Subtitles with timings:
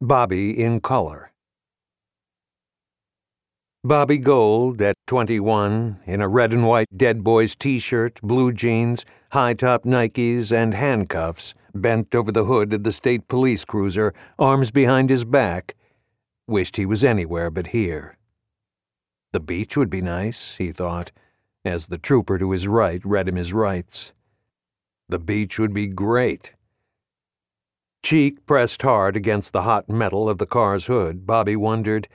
[0.00, 1.30] Bobby in Color.
[3.84, 9.04] Bobby Gold, at 21, in a red and white Dead Boys t shirt, blue jeans,
[9.30, 14.72] high top Nikes, and handcuffs, bent over the hood of the state police cruiser, arms
[14.72, 15.76] behind his back,
[16.48, 18.18] wished he was anywhere but here.
[19.32, 21.12] The beach would be nice, he thought,
[21.64, 24.12] as the trooper to his right read him his rights.
[25.08, 26.52] The beach would be great.
[28.04, 32.06] Cheek pressed hard against the hot metal of the car's hood, Bobby wondered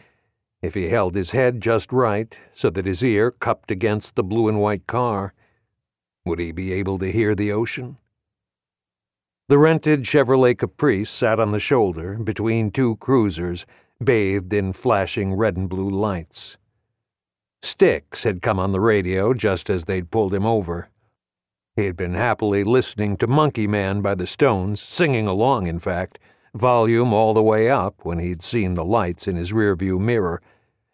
[0.62, 4.48] if he held his head just right so that his ear cupped against the blue
[4.48, 5.34] and white car.
[6.26, 7.98] Would he be able to hear the ocean?
[9.48, 13.66] The rented Chevrolet Caprice sat on the shoulder between two cruisers,
[14.02, 16.58] bathed in flashing red and blue lights.
[17.64, 20.92] Styx had come on the radio just as they'd pulled him over.
[21.80, 26.20] He had been happily listening to Monkey Man by the Stones, singing along, in fact,
[26.54, 30.42] volume all the way up when he'd seen the lights in his rearview mirror,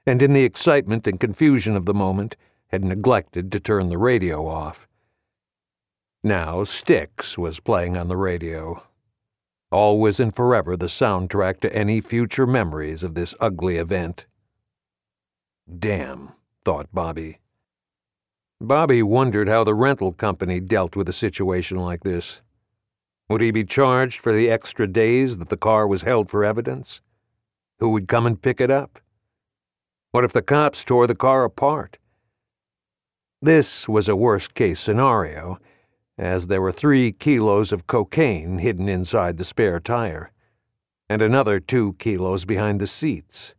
[0.06, 4.48] and in the excitement and confusion of the moment had neglected to turn the radio
[4.48, 4.88] off.
[6.24, 8.84] Now Styx was playing on the radio.
[9.72, 14.28] Always and forever the soundtrack to any future memories of this ugly event.
[15.68, 17.40] Damn, thought Bobby.
[18.62, 22.42] Bobby wondered how the rental company dealt with a situation like this.
[23.30, 27.02] Would he be charged for the extra days that the car was held for evidence?
[27.80, 29.00] Who would come and pick it up?
[30.12, 31.98] What if the cops tore the car apart?
[33.42, 35.60] This was a worst case scenario,
[36.18, 40.32] as there were three kilos of cocaine hidden inside the spare tire,
[41.10, 43.54] and another two kilos behind the seats.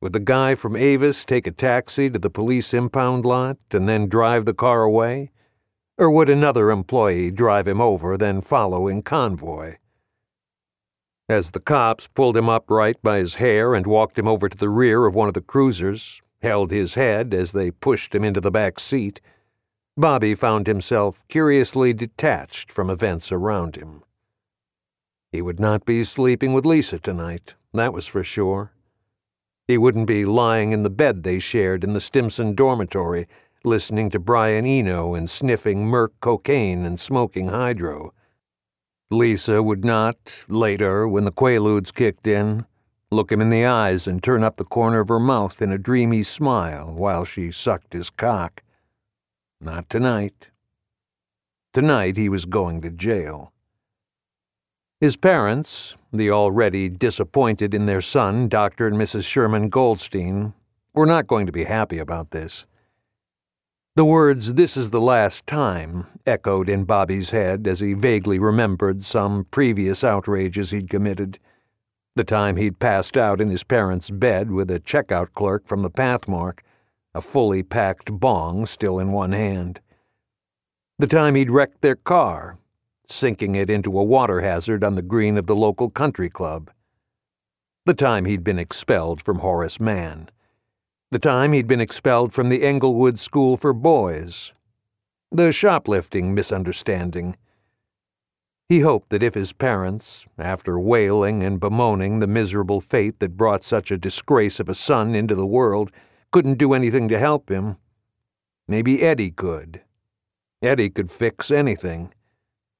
[0.00, 4.08] Would the guy from Avis take a taxi to the police impound lot and then
[4.08, 5.32] drive the car away?
[5.96, 9.76] Or would another employee drive him over, then follow in convoy?
[11.28, 14.68] As the cops pulled him upright by his hair and walked him over to the
[14.68, 18.52] rear of one of the cruisers, held his head as they pushed him into the
[18.52, 19.20] back seat,
[19.96, 24.04] Bobby found himself curiously detached from events around him.
[25.32, 28.72] He would not be sleeping with Lisa tonight, that was for sure.
[29.68, 33.28] He wouldn't be lying in the bed they shared in the Stimson dormitory,
[33.62, 38.14] listening to Brian Eno and sniffing Merck cocaine and smoking hydro.
[39.10, 42.64] Lisa would not, later, when the quaaludes kicked in,
[43.10, 45.78] look him in the eyes and turn up the corner of her mouth in a
[45.78, 48.62] dreamy smile while she sucked his cock.
[49.60, 50.50] Not tonight.
[51.74, 53.52] Tonight he was going to jail.
[55.00, 58.88] His parents, the already disappointed in their son, Dr.
[58.88, 59.24] and Mrs.
[59.24, 60.54] Sherman Goldstein,
[60.92, 62.66] were not going to be happy about this.
[63.94, 69.04] The words, This is the last time, echoed in Bobby's head as he vaguely remembered
[69.04, 71.38] some previous outrages he'd committed.
[72.16, 75.90] The time he'd passed out in his parents' bed with a checkout clerk from the
[75.90, 76.62] Pathmark,
[77.14, 79.80] a fully packed bong still in one hand.
[80.98, 82.58] The time he'd wrecked their car,
[83.08, 86.70] sinking it into a water hazard on the green of the local country club.
[87.86, 90.28] The time he'd been expelled from Horace Mann.
[91.10, 94.52] The time he'd been expelled from the Englewood School for Boys.
[95.32, 97.36] The shoplifting misunderstanding.
[98.68, 103.64] He hoped that if his parents, after wailing and bemoaning the miserable fate that brought
[103.64, 105.90] such a disgrace of a son into the world,
[106.30, 107.78] couldn't do anything to help him,
[108.66, 109.80] maybe Eddie could.
[110.60, 112.12] Eddie could fix anything.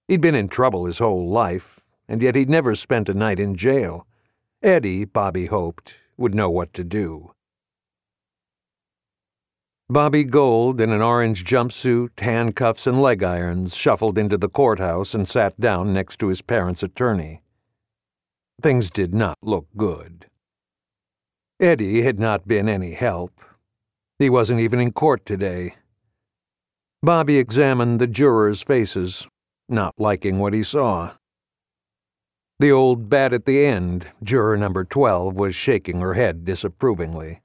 [0.08, 3.54] He'd been in trouble his whole life, and yet he'd never spent a night in
[3.54, 4.06] jail.
[4.62, 7.32] Eddie, Bobby hoped, would know what to do.
[9.90, 15.28] Bobby Gold, in an orange jumpsuit, handcuffs, and leg irons, shuffled into the courthouse and
[15.28, 17.42] sat down next to his parents' attorney.
[18.60, 20.26] Things did not look good.
[21.60, 23.40] Eddie had not been any help.
[24.18, 25.76] He wasn't even in court today.
[27.02, 29.26] Bobby examined the jurors' faces,
[29.68, 31.12] not liking what he saw.
[32.58, 37.40] The old bat at the end, juror number 12, was shaking her head disapprovingly.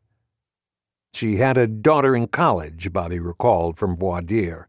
[1.14, 4.68] She had a daughter in college, Bobby recalled from voir dire.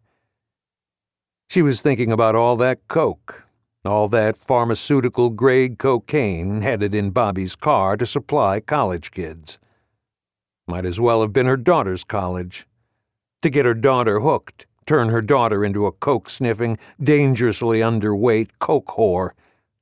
[1.48, 3.44] She was thinking about all that coke,
[3.84, 9.58] all that pharmaceutical grade cocaine headed in Bobby's car to supply college kids.
[10.66, 12.66] Might as well have been her daughter's college.
[13.42, 18.88] To get her daughter hooked, turn her daughter into a coke sniffing, dangerously underweight coke
[18.96, 19.30] whore,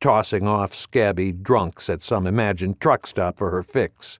[0.00, 4.18] tossing off scabby drunks at some imagined truck stop for her fix.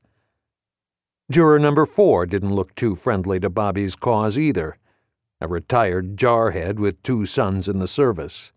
[1.31, 4.77] Juror number four didn't look too friendly to Bobby's cause either,
[5.41, 8.53] a retired jarhead with two sons in the service.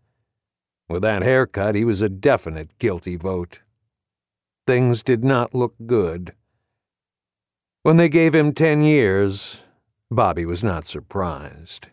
[0.88, 3.60] With that haircut, he was a definite guilty vote.
[4.68, 6.34] things did not look good.
[7.84, 9.64] When they gave him ten years,
[10.10, 11.88] Bobby was not surprised.